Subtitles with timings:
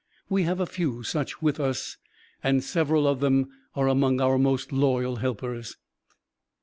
[0.29, 1.97] We have a few such with us
[2.43, 5.77] and several of them are among our most loyal helpers.